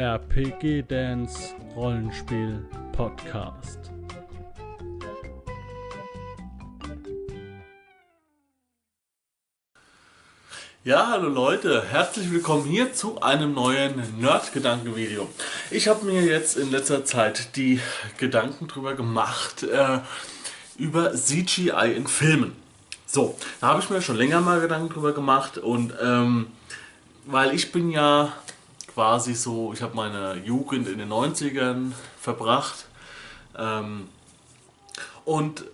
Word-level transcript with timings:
RPG 0.00 0.84
Dance 0.88 1.54
Rollenspiel 1.76 2.66
Podcast. 2.90 3.78
Ja, 10.84 11.08
hallo 11.08 11.28
Leute, 11.28 11.84
herzlich 11.90 12.32
willkommen 12.32 12.64
hier 12.64 12.94
zu 12.94 13.20
einem 13.20 13.52
neuen 13.52 14.02
Nerd-Gedanken-Video. 14.18 15.28
Ich 15.70 15.86
habe 15.86 16.06
mir 16.06 16.22
jetzt 16.22 16.56
in 16.56 16.70
letzter 16.70 17.04
Zeit 17.04 17.54
die 17.56 17.78
Gedanken 18.16 18.68
drüber 18.68 18.94
gemacht, 18.94 19.64
äh, 19.64 19.98
über 20.78 21.12
CGI 21.12 21.92
in 21.94 22.06
Filmen. 22.06 22.56
So, 23.04 23.36
da 23.60 23.66
habe 23.66 23.80
ich 23.80 23.90
mir 23.90 24.00
schon 24.00 24.16
länger 24.16 24.40
mal 24.40 24.62
Gedanken 24.62 24.88
drüber 24.88 25.12
gemacht 25.12 25.58
und 25.58 25.92
ähm, 26.02 26.46
weil 27.26 27.54
ich 27.54 27.70
bin 27.70 27.90
ja 27.90 28.32
quasi 28.92 29.34
so, 29.34 29.72
ich 29.72 29.82
habe 29.82 29.94
meine 29.94 30.34
Jugend 30.44 30.88
in 30.88 30.98
den 30.98 31.10
90ern 31.10 31.92
verbracht 32.20 32.86
ähm, 33.58 34.08
und 35.24 35.64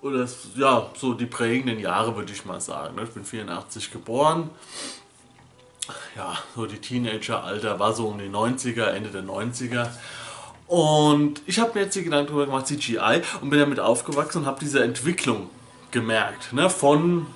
oder 0.00 0.28
ja, 0.56 0.86
so 0.96 1.14
die 1.14 1.26
prägenden 1.26 1.80
Jahre 1.80 2.14
würde 2.16 2.32
ich 2.32 2.44
mal 2.44 2.60
sagen. 2.60 2.94
Ne? 2.94 3.02
Ich 3.02 3.10
bin 3.10 3.24
84 3.24 3.90
geboren. 3.90 4.50
Ja, 6.16 6.38
so 6.54 6.66
die 6.66 6.78
Teenageralter 6.78 7.78
war 7.80 7.92
so 7.92 8.08
um 8.08 8.18
die 8.18 8.28
90er, 8.28 8.84
Ende 8.84 9.10
der 9.10 9.24
90er. 9.24 9.88
Und 10.68 11.40
ich 11.46 11.58
habe 11.58 11.72
mir 11.74 11.86
jetzt 11.86 11.96
die 11.96 12.04
Gedanken 12.04 12.28
darüber 12.28 12.46
gemacht, 12.46 12.66
CGI, 12.66 13.22
und 13.40 13.50
bin 13.50 13.58
damit 13.58 13.80
aufgewachsen 13.80 14.42
und 14.42 14.46
habe 14.46 14.60
diese 14.60 14.84
Entwicklung 14.84 15.48
gemerkt. 15.90 16.52
Ne? 16.52 16.68
Von, 16.68 17.26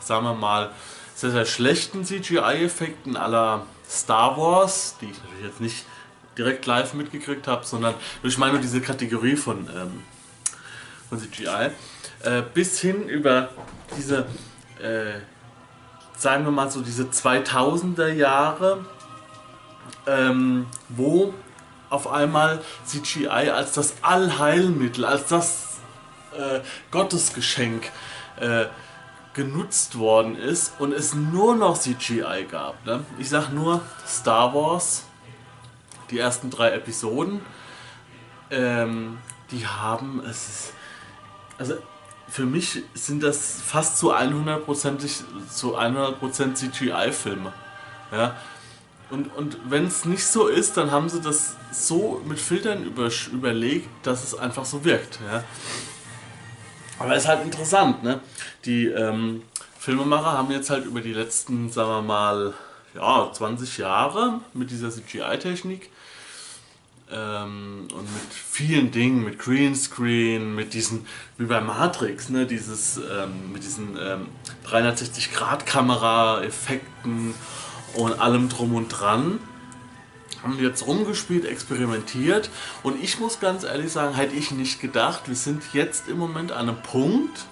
sagen 0.00 0.24
wir 0.24 0.34
mal, 0.34 0.72
sehr, 1.14 1.30
sehr 1.30 1.46
schlechten 1.46 2.04
CGI-Effekten 2.04 3.16
aller 3.16 3.64
Star 3.90 4.36
Wars, 4.36 4.96
die 5.00 5.06
ich 5.06 5.22
natürlich 5.22 5.44
jetzt 5.44 5.60
nicht 5.60 5.84
direkt 6.38 6.64
live 6.66 6.94
mitgekriegt 6.94 7.48
habe, 7.48 7.66
sondern 7.66 7.94
durch 8.22 8.38
meine 8.38 8.60
diese 8.60 8.80
Kategorie 8.80 9.36
von, 9.36 9.68
ähm, 9.68 10.02
von 11.08 11.18
CGI, 11.18 11.70
äh, 12.22 12.42
bis 12.54 12.78
hin 12.80 13.08
über 13.08 13.50
diese, 13.96 14.26
äh, 14.80 15.18
sagen 16.16 16.44
wir 16.44 16.52
mal 16.52 16.70
so, 16.70 16.82
diese 16.82 17.04
2000er 17.04 18.08
Jahre, 18.12 18.84
ähm, 20.06 20.66
wo 20.88 21.34
auf 21.90 22.06
einmal 22.06 22.62
CGI 22.86 23.50
als 23.50 23.72
das 23.72 23.94
Allheilmittel, 24.02 25.04
als 25.04 25.26
das 25.26 25.78
äh, 26.38 26.60
Gottesgeschenk 26.92 27.90
äh, 28.38 28.66
genutzt 29.34 29.98
worden 29.98 30.36
ist 30.36 30.72
und 30.80 30.92
es 30.92 31.14
nur 31.14 31.54
noch 31.54 31.78
CGI 31.78 32.46
gab. 32.50 32.84
Ne? 32.84 33.04
Ich 33.18 33.28
sag 33.28 33.50
nur 33.50 33.80
Star 34.06 34.54
Wars, 34.54 35.04
die 36.10 36.18
ersten 36.18 36.50
drei 36.50 36.72
Episoden, 36.72 37.40
ähm, 38.50 39.18
die 39.50 39.66
haben 39.66 40.20
es. 40.28 40.48
Ist, 40.48 40.72
also 41.58 41.74
für 42.28 42.46
mich 42.46 42.84
sind 42.94 43.22
das 43.22 43.60
fast 43.60 43.98
zu 43.98 44.14
100%, 44.14 45.48
zu 45.48 45.76
100% 45.76 46.54
CGI-Filme. 46.54 47.52
Ja? 48.12 48.36
Und, 49.10 49.34
und 49.36 49.58
wenn 49.68 49.86
es 49.86 50.04
nicht 50.04 50.24
so 50.24 50.46
ist, 50.46 50.76
dann 50.76 50.92
haben 50.92 51.08
sie 51.08 51.20
das 51.20 51.56
so 51.72 52.22
mit 52.24 52.38
Filtern 52.38 52.84
über, 52.84 53.10
überlegt, 53.32 53.88
dass 54.04 54.22
es 54.22 54.36
einfach 54.36 54.64
so 54.64 54.84
wirkt. 54.84 55.18
Ja? 55.28 55.44
Aber 57.00 57.16
es 57.16 57.24
ist 57.24 57.28
halt 57.28 57.44
interessant, 57.44 58.04
ne? 58.04 58.20
Die 58.66 58.86
ähm, 58.86 59.42
Filmemacher 59.78 60.32
haben 60.32 60.50
jetzt 60.52 60.68
halt 60.68 60.84
über 60.84 61.00
die 61.00 61.14
letzten, 61.14 61.70
sagen 61.70 61.88
wir 61.88 62.02
mal, 62.02 62.52
ja, 62.94 63.32
20 63.32 63.78
Jahre 63.78 64.42
mit 64.52 64.70
dieser 64.70 64.90
CGI-Technik 64.90 65.88
ähm, 67.10 67.88
und 67.92 68.02
mit 68.02 68.32
vielen 68.32 68.90
Dingen, 68.90 69.24
mit 69.24 69.38
Greenscreen, 69.38 70.54
mit 70.54 70.74
diesen, 70.74 71.06
wie 71.38 71.46
bei 71.46 71.62
Matrix, 71.62 72.28
ne, 72.28 72.44
dieses, 72.46 72.98
ähm, 72.98 73.52
mit 73.52 73.64
diesen 73.64 73.96
ähm, 73.98 74.26
360-Grad-Kamera-Effekten 74.66 77.32
und 77.94 78.20
allem 78.20 78.50
drum 78.50 78.74
und 78.74 78.88
dran. 78.88 79.40
Haben 80.42 80.58
jetzt 80.58 80.86
rumgespielt, 80.86 81.44
experimentiert 81.44 82.50
und 82.82 83.02
ich 83.02 83.18
muss 83.20 83.40
ganz 83.40 83.64
ehrlich 83.64 83.92
sagen, 83.92 84.14
hätte 84.14 84.34
ich 84.34 84.50
nicht 84.50 84.80
gedacht, 84.80 85.28
wir 85.28 85.36
sind 85.36 85.62
jetzt 85.72 86.08
im 86.08 86.18
Moment 86.18 86.52
an 86.52 86.68
einem 86.68 86.82
Punkt, 86.82 87.46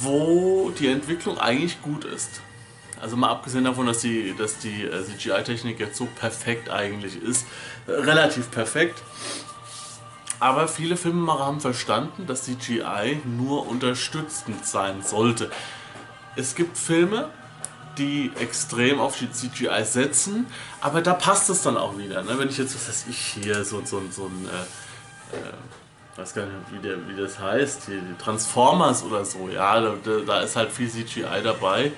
wo 0.00 0.70
die 0.70 0.88
Entwicklung 0.88 1.38
eigentlich 1.38 1.80
gut 1.82 2.04
ist. 2.04 2.40
Also 3.00 3.16
mal 3.16 3.30
abgesehen 3.30 3.64
davon, 3.64 3.86
dass 3.86 4.00
die, 4.00 4.34
dass 4.36 4.58
die 4.58 4.84
äh, 4.84 5.04
CGI-Technik 5.04 5.80
jetzt 5.80 5.96
so 5.96 6.06
perfekt 6.06 6.68
eigentlich 6.68 7.20
ist, 7.22 7.46
äh, 7.86 7.92
relativ 7.92 8.50
perfekt. 8.50 9.02
Aber 10.38 10.68
viele 10.68 10.96
Filmemacher 10.96 11.46
haben 11.46 11.60
verstanden, 11.60 12.26
dass 12.26 12.44
CGI 12.44 13.20
nur 13.24 13.68
unterstützend 13.68 14.66
sein 14.66 15.02
sollte. 15.02 15.50
Es 16.36 16.54
gibt 16.54 16.78
Filme, 16.78 17.30
die 17.98 18.32
extrem 18.38 19.00
auf 19.00 19.18
die 19.18 19.30
CGI 19.30 19.84
setzen, 19.84 20.46
aber 20.80 21.02
da 21.02 21.14
passt 21.14 21.50
es 21.50 21.62
dann 21.62 21.76
auch 21.76 21.98
wieder. 21.98 22.22
Ne? 22.22 22.38
Wenn 22.38 22.48
ich 22.48 22.58
jetzt, 22.58 22.74
was 22.74 22.88
weiß 22.88 23.06
ich, 23.08 23.18
hier 23.18 23.64
so, 23.64 23.82
so, 23.84 24.02
so 24.10 24.26
ein, 24.26 24.48
äh, 24.48 25.36
äh, 25.36 25.52
weiß 26.16 26.34
gar 26.34 26.46
nicht, 26.46 26.56
wie, 26.72 26.78
der, 26.78 27.08
wie 27.08 27.20
das 27.20 27.38
heißt, 27.38 27.86
hier, 27.86 28.02
Transformers 28.18 29.02
oder 29.02 29.24
so, 29.24 29.48
ja, 29.48 29.80
da, 29.80 29.96
da 30.26 30.40
ist 30.40 30.56
halt 30.56 30.70
viel 30.70 30.90
CGI 30.90 31.42
dabei 31.42 31.92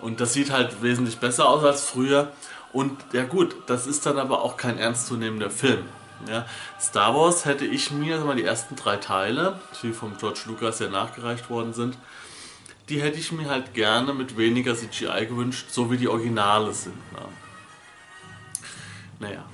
und 0.00 0.20
das 0.20 0.32
sieht 0.32 0.50
halt 0.50 0.82
wesentlich 0.82 1.18
besser 1.18 1.48
aus 1.48 1.64
als 1.64 1.84
früher. 1.84 2.32
Und 2.72 2.98
ja 3.12 3.24
gut, 3.24 3.56
das 3.66 3.86
ist 3.86 4.04
dann 4.04 4.18
aber 4.18 4.42
auch 4.42 4.56
kein 4.56 4.78
ernstzunehmender 4.78 5.50
Film. 5.50 5.84
Ja, 6.28 6.46
Star 6.80 7.14
Wars 7.14 7.44
hätte 7.44 7.64
ich 7.64 7.90
mir, 7.90 8.18
mal 8.18 8.36
die 8.36 8.44
ersten 8.44 8.76
drei 8.76 8.96
Teile, 8.96 9.58
die 9.82 9.92
vom 9.92 10.16
George 10.16 10.40
Lucas 10.46 10.78
ja 10.78 10.88
nachgereicht 10.88 11.50
worden 11.50 11.72
sind, 11.74 11.96
die 12.88 13.00
hätte 13.00 13.18
ich 13.18 13.32
mir 13.32 13.48
halt 13.48 13.74
gerne 13.74 14.12
mit 14.12 14.36
weniger 14.36 14.76
CGI 14.76 15.26
gewünscht, 15.26 15.66
so 15.70 15.90
wie 15.90 15.96
die 15.96 16.08
Originale 16.08 16.72
sind. 16.74 16.96
Ja. 17.14 17.28
Naja, 19.20 19.44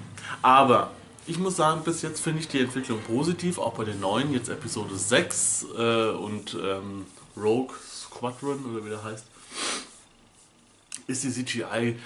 aber 0.42 0.90
ich 1.26 1.38
muss 1.38 1.56
sagen, 1.56 1.82
bis 1.84 2.02
jetzt 2.02 2.20
finde 2.20 2.40
ich 2.40 2.48
die 2.48 2.60
Entwicklung 2.60 3.00
positiv, 3.02 3.58
auch 3.58 3.74
bei 3.74 3.84
den 3.84 4.00
neuen, 4.00 4.32
jetzt 4.32 4.48
Episode 4.48 4.96
6 4.96 5.66
äh, 5.76 6.08
und 6.10 6.54
ähm, 6.54 7.06
Rogue 7.36 7.74
Squadron 7.88 8.64
oder 8.64 8.84
wie 8.84 8.90
der 8.90 9.04
heißt, 9.04 9.24
ist 11.06 11.24
die 11.24 11.30
CGI 11.30 11.96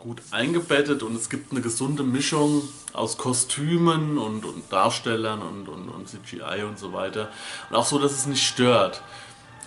gut 0.00 0.22
eingebettet 0.30 1.02
und 1.02 1.14
es 1.16 1.28
gibt 1.28 1.52
eine 1.52 1.60
gesunde 1.60 2.02
Mischung 2.02 2.62
aus 2.94 3.18
Kostümen 3.18 4.16
und, 4.16 4.46
und 4.46 4.72
Darstellern 4.72 5.42
und, 5.42 5.68
und, 5.68 5.90
und 5.90 6.08
CGI 6.08 6.62
und 6.66 6.78
so 6.78 6.94
weiter. 6.94 7.30
Und 7.68 7.76
auch 7.76 7.84
so, 7.84 7.98
dass 7.98 8.12
es 8.12 8.26
nicht 8.26 8.46
stört 8.46 9.02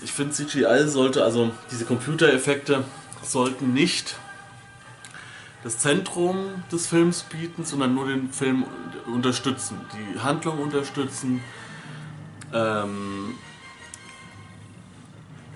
ich 0.04 0.12
finde 0.12 0.34
CGI 0.34 0.88
sollte, 0.88 1.24
also 1.24 1.52
diese 1.72 1.86
Computereffekte 1.86 2.84
sollten 3.24 3.74
nicht 3.74 4.16
das 5.64 5.78
Zentrum 5.78 6.64
des 6.72 6.88
Films 6.88 7.24
bieten, 7.24 7.66
sondern 7.66 7.94
nur 7.94 8.08
den 8.08 8.32
Film 8.32 8.64
unterstützen, 9.14 9.82
die 9.94 10.20
Handlung 10.20 10.60
unterstützen. 10.60 11.42
Ähm, 12.54 13.36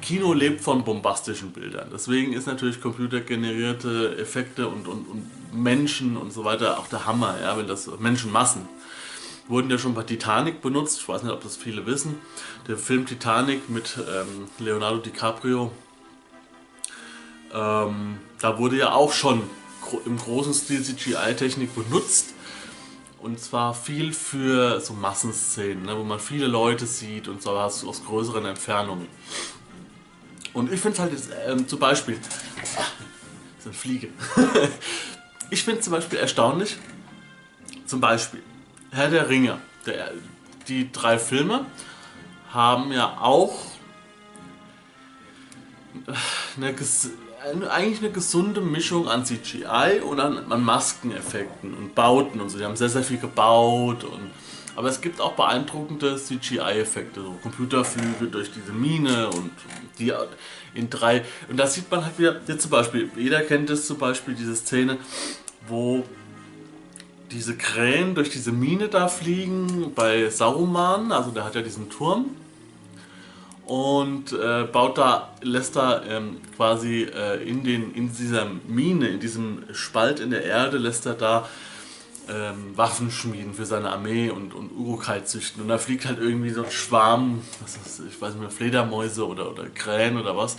Kino 0.02 0.34
lebt 0.34 0.60
von 0.60 0.84
bombastischen 0.84 1.52
Bildern. 1.54 1.88
Deswegen 1.94 2.34
ist 2.34 2.46
natürlich 2.46 2.82
computergenerierte 2.82 4.18
Effekte 4.18 4.68
und, 4.68 4.90
und, 4.90 5.08
und 5.08 5.54
Menschen 5.54 6.18
und 6.18 6.34
so 6.34 6.44
weiter 6.44 6.78
auch 6.78 6.88
der 6.88 7.06
Hammer, 7.06 7.36
ja, 7.42 7.58
wenn 7.58 7.68
das 7.68 7.90
Menschenmassen 8.00 8.68
wurden 9.48 9.70
ja 9.70 9.78
schon 9.78 9.94
bei 9.94 10.04
Titanic 10.04 10.62
benutzt. 10.62 11.00
Ich 11.02 11.08
weiß 11.08 11.24
nicht, 11.24 11.34
ob 11.34 11.44
das 11.44 11.58
viele 11.58 11.86
wissen. 11.86 12.16
Der 12.68 12.78
Film 12.78 13.06
Titanic 13.06 13.70
mit 13.70 13.98
ähm, 13.98 14.48
Leonardo 14.60 14.98
DiCaprio. 14.98 15.72
Ähm, 17.54 18.18
da 18.40 18.58
wurde 18.58 18.78
ja 18.78 18.94
auch 18.94 19.12
schon 19.12 19.44
im 20.06 20.18
großen 20.18 20.54
Stil 20.54 20.84
CGI-Technik 20.84 21.76
benutzt. 21.76 22.34
Und 23.20 23.40
zwar 23.40 23.74
viel 23.74 24.12
für 24.12 24.82
so 24.82 24.94
Massenszenen, 24.94 25.84
ne, 25.84 25.98
wo 25.98 26.04
man 26.04 26.20
viele 26.20 26.48
Leute 26.48 26.86
sieht 26.86 27.30
und 27.30 27.42
so 27.42 27.52
aus, 27.52 27.86
aus 27.86 28.04
größeren 28.04 28.46
Entfernungen. 28.46 29.08
Und 30.54 30.72
ich 30.72 30.80
finde 30.80 30.96
es 30.96 31.00
halt 31.00 31.14
jetzt 31.14 31.30
ähm, 31.48 31.68
zum 31.68 31.80
Beispiel. 31.80 32.20
Ach, 32.78 32.92
ist 33.58 33.66
eine 33.66 33.74
Fliege. 33.74 34.10
ich 35.50 35.64
finde 35.64 35.80
zum 35.80 35.92
Beispiel 35.92 36.20
erstaunlich, 36.20 36.78
zum 37.86 38.02
Beispiel, 38.02 38.42
Herr 38.94 39.10
der 39.10 39.28
Ringe, 39.28 39.58
der, 39.88 40.12
die 40.68 40.92
drei 40.92 41.18
Filme 41.18 41.66
haben 42.52 42.92
ja 42.92 43.18
auch 43.20 43.54
eine, 46.56 47.72
eigentlich 47.72 48.00
eine 48.00 48.12
gesunde 48.12 48.62
Mischung 48.62 49.08
an 49.08 49.26
CGI 49.26 50.02
und 50.08 50.20
an, 50.20 50.52
an, 50.52 50.64
Maskeneffekten 50.64 51.74
und 51.74 51.96
Bauten 51.96 52.40
und 52.40 52.50
so. 52.50 52.60
Die 52.60 52.66
haben 52.66 52.76
sehr, 52.76 52.90
sehr 52.90 53.04
viel 53.04 53.18
gebaut 53.18 54.04
und 54.04 54.32
aber 54.76 54.90
es 54.90 55.02
gibt 55.02 55.22
auch 55.22 55.34
beeindruckende 55.34 56.16
CGI-Effekte, 56.16 57.22
so 57.22 57.38
Computerflüge 57.44 58.26
durch 58.28 58.52
diese 58.52 58.72
Mine 58.72 59.30
und 59.30 59.52
die 60.00 60.12
in 60.74 60.90
drei. 60.90 61.24
Und 61.48 61.58
da 61.58 61.68
sieht 61.68 61.92
man 61.92 62.04
halt 62.04 62.18
wieder, 62.18 62.42
jetzt 62.48 62.64
zum 62.64 62.72
Beispiel, 62.72 63.10
jeder 63.16 63.42
kennt 63.42 63.70
es 63.70 63.86
zum 63.86 64.00
Beispiel, 64.00 64.34
diese 64.34 64.56
Szene, 64.56 64.98
wo 65.68 66.04
diese 67.34 67.58
Krähen 67.58 68.16
durch 68.16 68.30
diese 68.30 68.52
Mine 68.52 68.88
da 68.88 69.08
fliegen 69.08 69.92
bei 69.96 70.30
Saruman, 70.30 71.12
also 71.12 71.32
der 71.32 71.44
hat 71.44 71.56
ja 71.56 71.62
diesen 71.62 71.90
Turm 71.90 72.32
und 73.66 74.34
äh, 74.34 74.64
baut 74.64 74.98
da, 74.98 75.30
lässt 75.42 75.76
da 75.76 76.04
ähm, 76.04 76.38
quasi 76.56 77.04
äh, 77.04 77.42
in, 77.48 77.64
den, 77.64 77.94
in 77.94 78.14
dieser 78.14 78.46
Mine, 78.68 79.08
in 79.08 79.20
diesem 79.20 79.64
Spalt 79.74 80.20
in 80.20 80.32
der 80.32 80.44
Erde, 80.44 80.78
lässt 80.78 81.06
er 81.06 81.14
da 81.14 81.48
ähm, 82.30 82.76
Waffen 82.76 83.10
schmieden 83.10 83.54
für 83.54 83.66
seine 83.66 83.90
Armee 83.90 84.30
und, 84.30 84.54
und 84.54 84.72
Urukai 84.72 85.22
züchten. 85.22 85.62
Und 85.62 85.70
da 85.70 85.78
fliegt 85.78 86.06
halt 86.06 86.20
irgendwie 86.20 86.52
so 86.52 86.64
ein 86.64 86.72
Schwarm, 86.72 87.42
was 87.62 87.78
ist, 87.78 88.02
ich 88.08 88.22
weiß 88.22 88.34
nicht 88.34 88.42
mehr, 88.42 88.50
Fledermäuse 88.50 89.26
oder, 89.26 89.50
oder 89.50 89.66
Krähen 89.70 90.18
oder 90.18 90.36
was, 90.36 90.58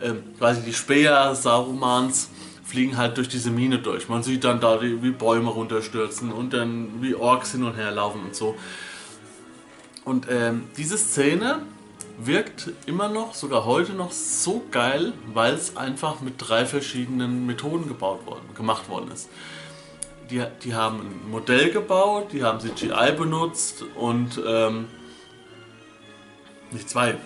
ähm, 0.00 0.22
quasi 0.38 0.62
die 0.62 0.72
Speer 0.72 1.34
Sarumans 1.34 2.30
fliegen 2.68 2.98
halt 2.98 3.16
durch 3.16 3.28
diese 3.28 3.50
Mine 3.50 3.78
durch. 3.78 4.10
Man 4.10 4.22
sieht 4.22 4.44
dann 4.44 4.60
da, 4.60 4.76
die, 4.76 5.02
wie 5.02 5.10
Bäume 5.10 5.48
runterstürzen 5.48 6.30
und 6.30 6.52
dann 6.52 7.00
wie 7.00 7.14
Orks 7.14 7.52
hin 7.52 7.64
und 7.64 7.74
her 7.74 7.90
laufen 7.90 8.22
und 8.26 8.36
so. 8.36 8.56
Und 10.04 10.26
ähm, 10.28 10.64
diese 10.76 10.98
Szene 10.98 11.62
wirkt 12.18 12.70
immer 12.84 13.08
noch, 13.08 13.34
sogar 13.34 13.64
heute 13.64 13.92
noch 13.92 14.12
so 14.12 14.62
geil, 14.70 15.14
weil 15.32 15.54
es 15.54 15.78
einfach 15.78 16.20
mit 16.20 16.34
drei 16.36 16.66
verschiedenen 16.66 17.46
Methoden 17.46 17.88
gebaut 17.88 18.26
worden, 18.26 18.44
gemacht 18.54 18.90
worden 18.90 19.10
ist. 19.12 19.30
Die, 20.30 20.44
die 20.62 20.74
haben 20.74 21.00
ein 21.00 21.30
Modell 21.30 21.70
gebaut, 21.70 22.32
die 22.32 22.44
haben 22.44 22.60
CGI 22.60 23.12
benutzt 23.16 23.82
und 23.94 24.38
ähm, 24.46 24.88
nicht 26.70 26.90
zwei, 26.90 27.16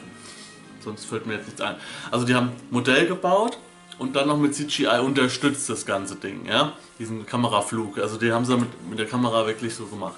sonst 0.84 1.06
fällt 1.06 1.26
mir 1.26 1.34
jetzt 1.34 1.46
nichts 1.46 1.60
ein. 1.60 1.74
Also 2.12 2.24
die 2.26 2.36
haben 2.36 2.52
Modell 2.70 3.08
gebaut 3.08 3.58
und 3.98 4.16
dann 4.16 4.28
noch 4.28 4.38
mit 4.38 4.54
CGI 4.54 5.00
unterstützt 5.00 5.68
das 5.68 5.86
ganze 5.86 6.16
Ding, 6.16 6.46
ja, 6.46 6.72
diesen 6.98 7.26
Kameraflug. 7.26 7.98
Also 7.98 8.18
die 8.18 8.32
haben 8.32 8.44
sie 8.44 8.56
mit, 8.56 8.90
mit 8.90 8.98
der 8.98 9.06
Kamera 9.06 9.46
wirklich 9.46 9.74
so 9.74 9.86
gemacht. 9.86 10.16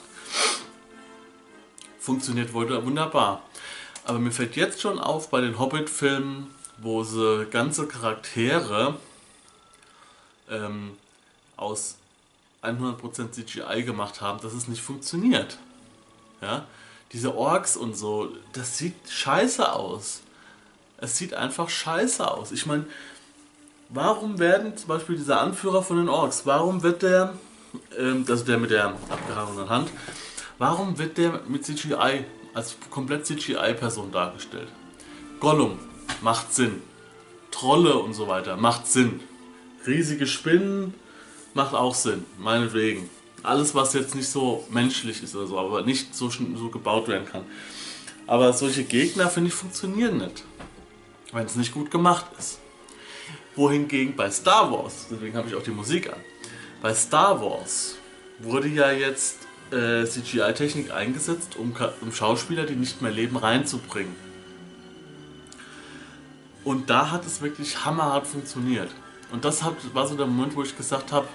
Funktioniert 1.99 2.53
wunderbar. 2.53 3.43
Aber 4.05 4.19
mir 4.19 4.31
fällt 4.31 4.56
jetzt 4.56 4.81
schon 4.82 4.99
auf 4.99 5.31
bei 5.31 5.41
den 5.41 5.59
Hobbit-Filmen, 5.59 6.49
wo 6.79 7.03
sie 7.05 7.47
ganze 7.50 7.87
Charaktere 7.87 8.97
ähm, 10.50 10.97
aus 11.56 11.97
100% 12.62 13.32
CGI 13.32 13.82
gemacht 13.85 14.21
haben, 14.21 14.41
dass 14.41 14.53
es 14.53 14.69
nicht 14.69 14.82
funktioniert. 14.82 15.59
Ja? 16.41 16.67
Diese 17.12 17.35
Orks 17.37 17.76
und 17.76 17.97
so, 17.97 18.31
das 18.53 18.79
sieht 18.79 18.94
scheiße 19.09 19.73
aus. 19.73 20.23
Es 20.99 21.17
sieht 21.17 21.35
einfach 21.35 21.69
scheiße 21.69 22.29
aus. 22.29 22.53
Ich 22.53 22.67
meine, 22.67 22.87
warum 23.88 24.38
werden 24.38 24.76
zum 24.76 24.88
Beispiel 24.88 25.16
dieser 25.16 25.40
Anführer 25.40 25.82
von 25.82 25.96
den 25.98 26.08
Orks, 26.08 26.42
warum 26.44 26.82
wird 26.82 27.02
der, 27.02 27.34
ähm, 27.98 28.25
also 28.28 28.44
der 28.44 28.58
mit 28.58 28.70
der 28.70 28.94
abgehangenen 29.08 29.69
Hand, 29.69 29.90
warum 30.58 30.98
wird 30.98 31.19
der 31.19 31.40
mit 31.48 31.64
CGI 31.64 32.25
als 32.54 32.76
komplett 32.90 33.26
CGI-Person 33.26 34.12
dargestellt. 34.12 34.69
Gollum 35.40 35.78
macht 36.22 36.54
Sinn. 36.54 36.82
Trolle 37.50 37.96
und 37.98 38.14
so 38.14 38.28
weiter 38.28 38.56
macht 38.56 38.86
Sinn. 38.86 39.20
Riesige 39.87 40.26
Spinnen 40.26 40.94
macht 41.52 41.75
auch 41.75 41.94
Sinn, 41.94 42.25
meinetwegen. 42.38 43.10
Alles, 43.42 43.75
was 43.75 43.92
jetzt 43.92 44.14
nicht 44.14 44.28
so 44.28 44.66
menschlich 44.70 45.22
ist 45.22 45.37
oder 45.37 45.46
so, 45.46 45.58
aber 45.58 45.82
nicht 45.82 46.14
so, 46.14 46.30
so 46.30 46.70
gebaut 46.70 47.08
werden 47.08 47.26
kann. 47.26 47.44
Aber 48.26 48.52
solche 48.54 48.84
Gegner, 48.84 49.28
finde 49.28 49.48
ich, 49.48 49.54
funktionieren 49.54 50.16
nicht. 50.16 50.44
Wenn 51.32 51.44
es 51.44 51.56
nicht 51.56 51.75
gut 51.75 51.90
gemacht 51.90 52.25
ist. 52.38 52.58
Wohingegen 53.56 54.16
bei 54.16 54.30
Star 54.30 54.70
Wars, 54.70 55.06
deswegen 55.10 55.36
habe 55.36 55.48
ich 55.48 55.54
auch 55.54 55.62
die 55.62 55.70
Musik 55.70 56.12
an, 56.12 56.18
bei 56.82 56.94
Star 56.94 57.40
Wars 57.40 57.96
wurde 58.38 58.68
ja 58.68 58.90
jetzt 58.90 59.38
äh, 59.70 60.04
CGI-Technik 60.04 60.92
eingesetzt, 60.92 61.56
um, 61.56 61.74
um 62.00 62.12
Schauspieler, 62.12 62.66
die 62.66 62.76
nicht 62.76 63.00
mehr 63.00 63.12
leben, 63.12 63.36
reinzubringen. 63.36 64.14
Und 66.64 66.90
da 66.90 67.10
hat 67.10 67.26
es 67.26 67.42
wirklich 67.42 67.84
hammerhart 67.84 68.26
funktioniert. 68.26 68.90
Und 69.30 69.44
das 69.44 69.62
war 69.92 70.06
so 70.06 70.14
der 70.14 70.26
Moment, 70.26 70.56
wo 70.56 70.62
ich 70.62 70.76
gesagt 70.76 71.12
habe, 71.12 71.28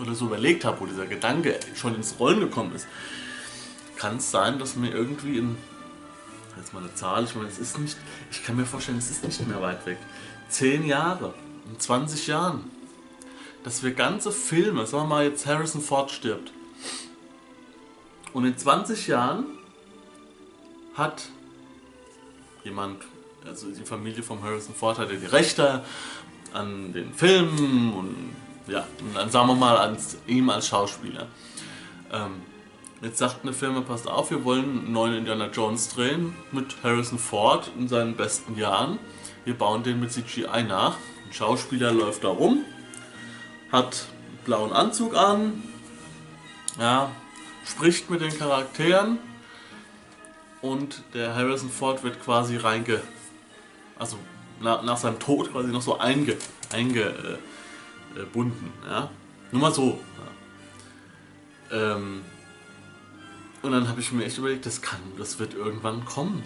oder 0.00 0.14
so 0.14 0.26
überlegt 0.26 0.64
habe, 0.64 0.80
wo 0.80 0.86
dieser 0.86 1.06
Gedanke 1.06 1.58
schon 1.74 1.94
ins 1.94 2.18
Rollen 2.18 2.40
gekommen 2.40 2.74
ist. 2.74 2.86
Kann 3.96 4.16
es 4.16 4.30
sein, 4.30 4.58
dass 4.58 4.74
mir 4.76 4.90
irgendwie 4.90 5.38
in, 5.38 5.56
jetzt 6.56 6.72
mal 6.72 6.80
eine 6.80 6.94
Zahl, 6.94 7.24
ich 7.24 7.34
meine, 7.34 7.48
es 7.48 7.58
ist 7.58 7.78
nicht, 7.78 7.96
ich 8.30 8.44
kann 8.44 8.56
mir 8.56 8.66
vorstellen, 8.66 8.98
es 8.98 9.10
ist 9.10 9.24
nicht 9.24 9.46
mehr 9.46 9.60
weit 9.60 9.84
weg. 9.86 9.98
Zehn 10.48 10.86
Jahre, 10.86 11.34
in 11.70 11.78
20 11.78 12.26
Jahren, 12.26 12.70
dass 13.64 13.82
wir 13.82 13.92
ganze 13.92 14.32
Filme, 14.32 14.86
sagen 14.86 15.04
wir 15.04 15.08
mal 15.08 15.24
jetzt 15.24 15.46
Harrison 15.46 15.80
Ford 15.80 16.10
stirbt, 16.10 16.52
und 18.32 18.46
in 18.46 18.56
20 18.56 19.08
Jahren 19.08 19.44
hat 20.94 21.24
jemand, 22.64 23.02
also 23.46 23.70
die 23.70 23.84
Familie 23.84 24.22
von 24.22 24.42
Harrison 24.42 24.74
Ford 24.74 24.98
hatte 24.98 25.16
die 25.16 25.26
Rechte 25.26 25.84
an 26.52 26.92
den 26.92 27.12
Filmen 27.12 27.92
und 27.92 28.36
ja, 28.68 28.86
und 29.00 29.16
dann 29.16 29.30
sagen 29.30 29.48
wir 29.48 29.54
mal 29.54 29.76
an 29.76 29.96
ihm 30.26 30.48
als 30.48 30.68
Schauspieler. 30.68 31.26
Ähm, 32.12 32.42
jetzt 33.02 33.18
sagt 33.18 33.42
eine 33.42 33.52
Firma, 33.52 33.80
passt 33.80 34.08
auf, 34.08 34.30
wir 34.30 34.44
wollen 34.44 34.64
einen 34.64 34.92
neuen 34.92 35.14
Indiana 35.14 35.48
Jones 35.48 35.88
drehen 35.88 36.34
mit 36.52 36.76
Harrison 36.82 37.18
Ford 37.18 37.70
in 37.78 37.88
seinen 37.88 38.16
besten 38.16 38.56
Jahren. 38.56 38.98
Wir 39.44 39.54
bauen 39.54 39.82
den 39.82 40.00
mit 40.00 40.12
CGI 40.12 40.62
nach. 40.62 40.96
Ein 41.26 41.32
Schauspieler 41.32 41.92
läuft 41.92 42.24
da 42.24 42.28
rum, 42.28 42.64
hat 43.72 44.06
einen 44.28 44.38
blauen 44.44 44.72
Anzug 44.72 45.16
an, 45.16 45.62
ja, 46.78 47.10
spricht 47.64 48.08
mit 48.08 48.20
den 48.20 48.36
Charakteren 48.36 49.18
und 50.60 51.02
der 51.12 51.34
Harrison 51.34 51.70
Ford 51.70 52.04
wird 52.04 52.22
quasi 52.22 52.56
reinge. 52.56 53.00
Also 53.98 54.16
nach, 54.60 54.82
nach 54.82 54.96
seinem 54.96 55.18
Tod 55.18 55.52
quasi 55.52 55.68
noch 55.68 55.82
so 55.82 55.98
einge, 55.98 56.36
eingebunden. 56.72 58.72
Äh, 58.86 58.90
ja? 58.90 59.10
Nur 59.50 59.60
mal 59.60 59.74
so. 59.74 59.98
Ja. 61.70 61.96
Ähm, 61.96 62.22
und 63.62 63.72
dann 63.72 63.88
habe 63.88 64.00
ich 64.00 64.12
mir 64.12 64.24
echt 64.24 64.38
überlegt, 64.38 64.66
das 64.66 64.82
kann, 64.82 65.00
das 65.18 65.38
wird 65.38 65.54
irgendwann 65.54 66.04
kommen. 66.04 66.42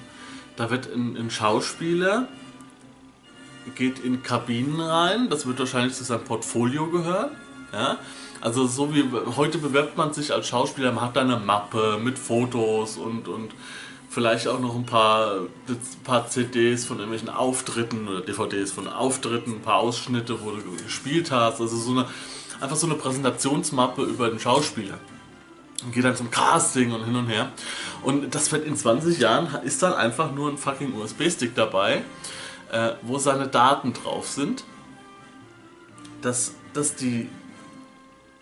Da 0.57 0.71
wird 0.71 0.93
ein, 0.93 1.17
ein 1.17 1.31
Schauspieler 1.31 2.29
geht 3.75 3.99
in 3.99 4.23
Kabinen 4.23 4.81
rein, 4.81 5.29
das 5.29 5.47
wird 5.47 5.59
wahrscheinlich 5.59 5.95
zu 5.95 6.05
seinem 6.05 6.25
Portfolio 6.25 6.87
gehören. 6.87 7.31
Ja? 7.73 7.99
Also 8.41 8.67
so 8.67 8.95
wie 8.95 9.05
heute 9.37 9.59
bewerbt 9.59 9.97
man 9.97 10.13
sich 10.13 10.33
als 10.33 10.49
Schauspieler, 10.49 10.93
man 10.93 11.05
hat 11.05 11.17
da 11.17 11.23
eine 11.23 11.37
Mappe 11.37 11.99
mit 12.03 12.19
Fotos 12.19 12.97
und, 12.97 13.29
und 13.29 13.53
vielleicht 14.09 14.47
auch 14.47 14.61
noch 14.61 14.77
ein 14.77 14.87
paar, 14.87 15.41
ein 15.69 15.79
paar 16.05 16.29
CDs 16.29 16.85
von 16.85 16.99
irgendwelchen 16.99 17.29
Auftritten 17.29 18.07
oder 18.09 18.21
DVDs 18.21 18.73
von 18.73 18.89
Auftritten, 18.89 19.55
ein 19.55 19.63
paar 19.63 19.77
Ausschnitte, 19.79 20.41
wo 20.43 20.53
du 20.53 20.83
gespielt 20.83 21.31
hast. 21.31 21.61
Also 21.61 21.77
so 21.77 21.91
eine, 21.91 22.07
einfach 22.61 22.77
so 22.77 22.87
eine 22.87 22.97
Präsentationsmappe 22.97 24.03
über 24.03 24.29
den 24.29 24.39
Schauspieler. 24.39 24.99
Und 25.85 25.93
geht 25.93 26.05
dann 26.05 26.17
zum 26.17 26.31
Casting 26.31 26.93
und 26.93 27.05
hin 27.05 27.17
und 27.17 27.27
her. 27.27 27.53
Und 28.03 28.35
das 28.35 28.51
wird 28.51 28.67
in 28.67 28.77
20 28.77 29.19
Jahren, 29.19 29.49
ist 29.65 29.83
dann 29.83 29.93
einfach 29.93 30.33
nur 30.33 30.51
ein 30.51 30.59
fucking 30.59 30.95
USB-Stick 30.95 31.55
dabei, 31.55 32.03
äh, 32.73 32.93
wo 33.03 33.19
seine 33.19 33.49
Daten 33.49 33.93
drauf 33.93 34.29
sind. 34.29 34.65
Dass, 36.23 36.55
dass 36.73 36.97
die 36.97 37.29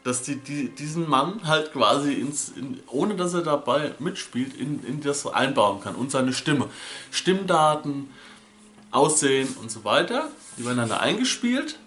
dass 0.04 0.20
die, 0.20 0.36
die, 0.36 0.68
diesen 0.68 1.08
Mann 1.08 1.40
halt 1.48 1.72
quasi 1.72 2.12
ins, 2.12 2.50
in, 2.50 2.78
ohne 2.88 3.16
dass 3.16 3.32
er 3.32 3.40
dabei 3.40 3.94
mitspielt, 3.98 4.54
in, 4.54 4.84
in 4.84 5.00
das 5.00 5.26
einbauen 5.26 5.80
kann 5.80 5.94
und 5.94 6.10
seine 6.10 6.34
Stimme. 6.34 6.68
Stimmdaten, 7.10 8.10
Aussehen 8.90 9.48
und 9.60 9.70
so 9.70 9.82
weiter, 9.82 10.28
die 10.58 10.64
werden 10.66 10.76
dann 10.76 10.90
da 10.90 10.98
eingespielt 10.98 11.78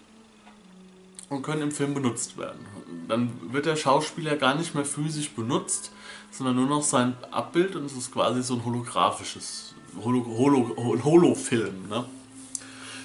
und 1.28 1.42
können 1.42 1.62
im 1.62 1.72
Film 1.72 1.94
benutzt 1.94 2.38
werden. 2.38 2.64
Dann 3.08 3.32
wird 3.52 3.66
der 3.66 3.76
Schauspieler 3.76 4.36
gar 4.36 4.54
nicht 4.54 4.74
mehr 4.74 4.84
physisch 4.84 5.30
benutzt, 5.30 5.92
sondern 6.30 6.56
nur 6.56 6.66
noch 6.66 6.82
sein 6.82 7.16
Abbild 7.30 7.76
und 7.76 7.86
es 7.86 7.96
ist 7.96 8.12
quasi 8.12 8.42
so 8.42 8.54
ein 8.54 8.64
holographisches 8.64 9.74
Holo, 10.02 10.24
Holo, 10.26 11.02
Holofilm. 11.04 11.88
Ne? 11.88 12.04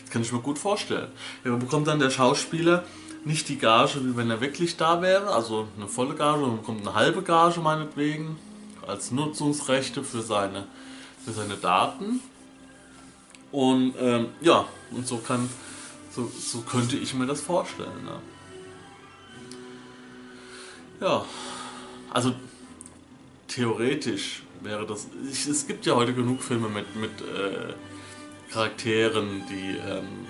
Das 0.01 0.09
kann 0.11 0.21
ich 0.21 0.31
mir 0.31 0.39
gut 0.39 0.59
vorstellen. 0.59 1.09
Ja, 1.43 1.55
bekommt 1.55 1.87
dann 1.87 1.99
der 1.99 2.09
Schauspieler 2.09 2.83
nicht 3.25 3.47
die 3.49 3.57
Gage, 3.57 4.03
wie 4.03 4.17
wenn 4.17 4.29
er 4.29 4.41
wirklich 4.41 4.75
da 4.75 5.01
wäre, 5.01 5.33
also 5.33 5.67
eine 5.77 5.87
volle 5.87 6.15
Gage, 6.15 6.41
man 6.41 6.57
bekommt 6.57 6.81
eine 6.81 6.93
halbe 6.93 7.21
Gage 7.21 7.61
meinetwegen 7.61 8.37
als 8.85 9.11
Nutzungsrechte 9.11 10.03
für 10.03 10.21
seine, 10.21 10.65
für 11.23 11.31
seine 11.31 11.55
Daten. 11.55 12.19
Und 13.51 13.93
ähm, 13.99 14.27
ja, 14.41 14.65
und 14.91 15.07
so 15.07 15.17
kann, 15.17 15.49
so, 16.15 16.31
so 16.39 16.61
könnte 16.61 16.97
ich 16.97 17.13
mir 17.13 17.25
das 17.25 17.41
vorstellen. 17.41 18.05
Ne? 18.05 18.19
Ja, 21.01 21.25
also 22.11 22.33
theoretisch 23.47 24.43
wäre 24.61 24.85
das. 24.85 25.07
Ich, 25.29 25.47
es 25.47 25.67
gibt 25.67 25.85
ja 25.85 25.95
heute 25.95 26.13
genug 26.13 26.41
Filme 26.41 26.69
mit, 26.69 26.95
mit 26.95 27.11
äh, 27.21 27.73
Charakteren, 28.51 29.43
die 29.49 29.77
ähm, 29.77 30.27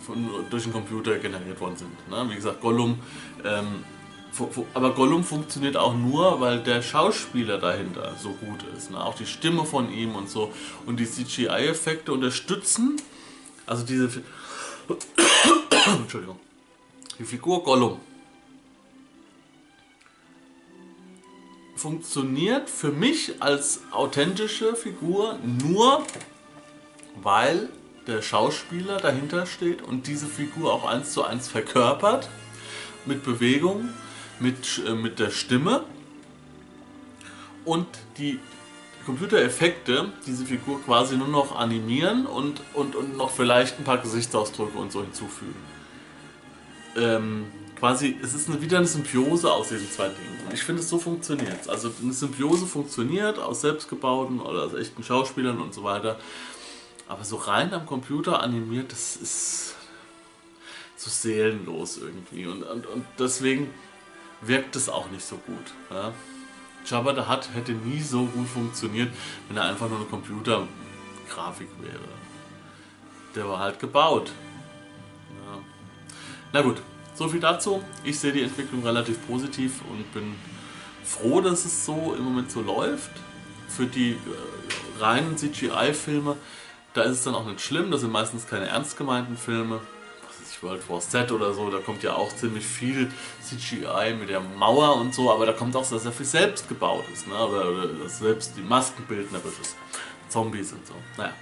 von, 0.00 0.28
durch 0.50 0.64
den 0.64 0.72
Computer 0.72 1.18
generiert 1.18 1.60
worden 1.60 1.76
sind. 1.76 2.08
Ne? 2.08 2.26
Wie 2.30 2.36
gesagt, 2.36 2.60
Gollum 2.60 2.98
ähm, 3.44 3.84
aber 4.74 4.94
Gollum 4.94 5.22
funktioniert 5.22 5.76
auch 5.76 5.94
nur, 5.94 6.40
weil 6.40 6.60
der 6.60 6.82
Schauspieler 6.82 7.58
dahinter 7.58 8.14
so 8.20 8.30
gut 8.30 8.64
ist. 8.76 8.90
Ne? 8.90 9.02
Auch 9.02 9.14
die 9.14 9.26
Stimme 9.26 9.64
von 9.64 9.92
ihm 9.92 10.14
und 10.16 10.28
so. 10.28 10.52
Und 10.86 10.98
die 10.98 11.08
CGI-Effekte 11.08 12.12
unterstützen. 12.12 12.96
Also 13.66 13.84
diese. 13.84 14.22
Entschuldigung. 15.86 16.38
Die 17.18 17.24
Figur 17.24 17.62
Gollum. 17.62 18.00
Funktioniert 21.76 22.70
für 22.70 22.90
mich 22.90 23.42
als 23.42 23.80
authentische 23.90 24.74
Figur 24.74 25.38
nur, 25.42 26.04
weil 27.22 27.68
der 28.06 28.22
Schauspieler 28.22 28.98
dahinter 28.98 29.46
steht 29.46 29.82
und 29.82 30.06
diese 30.06 30.26
Figur 30.26 30.72
auch 30.72 30.84
eins 30.84 31.12
zu 31.12 31.24
eins 31.24 31.48
verkörpert. 31.48 32.28
Mit 33.06 33.22
Bewegung 33.22 33.90
mit, 34.40 34.82
äh, 34.86 34.94
mit 34.94 35.18
der 35.18 35.30
Stimme. 35.30 35.84
Und 37.64 37.86
die 38.18 38.38
Computereffekte 39.04 40.12
diese 40.26 40.44
Figur 40.44 40.82
quasi 40.82 41.16
nur 41.16 41.28
noch 41.28 41.56
animieren 41.56 42.26
und, 42.26 42.60
und, 42.74 42.96
und 42.96 43.16
noch 43.16 43.30
vielleicht 43.30 43.78
ein 43.78 43.84
paar 43.84 43.98
Gesichtsausdrücke 43.98 44.76
und 44.78 44.92
so 44.92 45.02
hinzufügen. 45.02 45.56
Ähm, 46.96 47.46
quasi, 47.78 48.16
es 48.22 48.34
ist 48.34 48.48
eine, 48.48 48.60
wieder 48.60 48.78
eine 48.78 48.86
Symbiose 48.86 49.52
aus 49.52 49.68
diesen 49.68 49.90
zwei 49.90 50.08
Dingen. 50.08 50.40
Und 50.46 50.54
ich 50.54 50.62
finde, 50.62 50.80
es 50.80 50.88
so 50.88 50.98
funktioniert 50.98 51.68
Also 51.68 51.90
eine 52.02 52.12
Symbiose 52.12 52.66
funktioniert 52.66 53.38
aus 53.38 53.60
selbstgebauten 53.60 54.40
oder 54.40 54.64
aus 54.64 54.74
echten 54.74 55.02
Schauspielern 55.02 55.60
und 55.60 55.74
so 55.74 55.84
weiter. 55.84 56.18
Aber 57.08 57.24
so 57.24 57.36
rein 57.36 57.72
am 57.74 57.84
Computer 57.84 58.42
animiert, 58.42 58.92
das 58.92 59.16
ist 59.16 59.74
so 60.96 61.10
seelenlos 61.10 61.98
irgendwie. 61.98 62.46
Und, 62.46 62.62
und, 62.62 62.86
und 62.86 63.04
deswegen 63.18 63.68
wirkt 64.40 64.76
es 64.76 64.88
auch 64.88 65.10
nicht 65.10 65.24
so 65.24 65.36
gut. 65.36 65.74
Ja. 65.90 66.12
Jabba 66.84 67.14
the 67.14 67.28
Hutt 67.28 67.48
hätte 67.54 67.72
nie 67.72 68.00
so 68.00 68.26
gut 68.26 68.46
funktioniert, 68.46 69.12
wenn 69.48 69.56
er 69.56 69.64
einfach 69.64 69.88
nur 69.88 69.98
eine 69.98 70.06
Computergrafik 70.06 71.68
wäre. 71.80 71.98
Der 73.34 73.48
war 73.48 73.58
halt 73.58 73.78
gebaut. 73.78 74.30
Ja. 75.30 75.58
Na 76.52 76.62
gut, 76.62 76.80
so 77.14 77.28
viel 77.28 77.40
dazu. 77.40 77.82
Ich 78.04 78.18
sehe 78.18 78.32
die 78.32 78.42
Entwicklung 78.42 78.84
relativ 78.84 79.26
positiv 79.26 79.80
und 79.90 80.12
bin 80.12 80.34
froh, 81.02 81.40
dass 81.40 81.64
es 81.64 81.84
so 81.84 82.14
im 82.16 82.24
Moment 82.24 82.50
so 82.50 82.60
läuft. 82.60 83.10
Für 83.68 83.86
die 83.86 84.12
äh, 84.12 85.00
reinen 85.00 85.36
CGI-Filme, 85.36 86.36
da 86.92 87.02
ist 87.02 87.18
es 87.18 87.24
dann 87.24 87.34
auch 87.34 87.46
nicht 87.46 87.60
schlimm. 87.60 87.90
Das 87.90 88.02
sind 88.02 88.12
meistens 88.12 88.46
keine 88.46 88.66
ernst 88.66 88.96
gemeinten 88.96 89.36
Filme. 89.36 89.80
World 90.62 90.88
War 90.88 91.00
Z 91.00 91.32
oder 91.32 91.52
so, 91.52 91.70
da 91.70 91.78
kommt 91.78 92.02
ja 92.02 92.14
auch 92.14 92.34
ziemlich 92.34 92.64
viel 92.64 93.10
CGI 93.42 94.14
mit 94.18 94.28
der 94.28 94.40
Mauer 94.40 94.96
und 94.96 95.14
so, 95.14 95.30
aber 95.30 95.46
da 95.46 95.52
kommt 95.52 95.76
auch 95.76 95.84
sehr 95.84 96.00
viel 96.12 96.26
selbst 96.26 96.68
gebaut 96.68 97.04
ist, 97.12 97.26
ne? 97.26 97.34
oder, 97.34 97.68
oder 97.68 97.86
das 97.86 98.18
selbst 98.18 98.54
die 98.56 98.62
Maskenbildnerisch 98.62 99.58
ist. 99.60 99.76
Zombies 100.28 100.72
und 100.72 100.86
so. 100.86 100.94
Naja. 101.16 101.32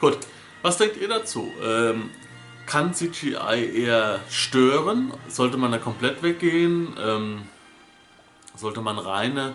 Gut, 0.00 0.18
was 0.62 0.76
denkt 0.76 0.96
ihr 0.96 1.08
dazu? 1.08 1.52
Ähm, 1.62 2.10
kann 2.66 2.92
CGI 2.92 3.84
eher 3.84 4.20
stören? 4.28 5.12
Sollte 5.28 5.56
man 5.56 5.72
da 5.72 5.78
komplett 5.78 6.22
weggehen? 6.22 6.94
Ähm, 6.98 7.42
sollte 8.56 8.80
man 8.80 8.98
reine 8.98 9.54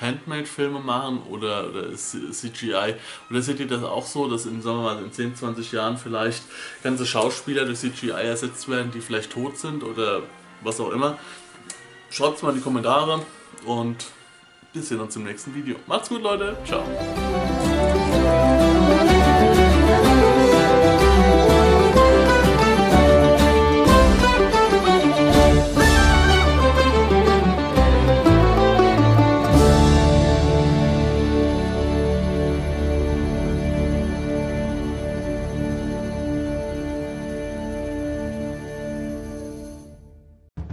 Handmade-Filme 0.00 0.80
machen 0.80 1.22
oder, 1.28 1.68
oder 1.68 1.94
CGI? 1.94 2.94
Oder 3.30 3.42
seht 3.42 3.60
ihr 3.60 3.66
das 3.66 3.82
auch 3.82 4.06
so, 4.06 4.28
dass 4.28 4.46
in, 4.46 4.62
sagen 4.62 4.78
wir 4.78 4.94
mal, 4.94 5.02
in 5.02 5.12
10, 5.12 5.36
20 5.36 5.72
Jahren 5.72 5.98
vielleicht 5.98 6.42
ganze 6.82 7.06
Schauspieler 7.06 7.64
durch 7.64 7.78
CGI 7.78 8.10
ersetzt 8.10 8.68
werden, 8.68 8.90
die 8.92 9.00
vielleicht 9.00 9.32
tot 9.32 9.58
sind 9.58 9.82
oder 9.84 10.22
was 10.62 10.80
auch 10.80 10.90
immer? 10.90 11.18
Schreibt 12.10 12.36
es 12.36 12.42
mal 12.42 12.50
in 12.50 12.56
die 12.56 12.62
Kommentare 12.62 13.24
und 13.66 14.06
wir 14.72 14.82
sehen 14.82 15.00
uns 15.00 15.16
im 15.16 15.24
nächsten 15.24 15.54
Video. 15.54 15.76
Macht's 15.86 16.08
gut, 16.08 16.22
Leute. 16.22 16.56
Ciao. 16.64 16.84